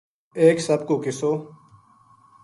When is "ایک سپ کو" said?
0.39-0.95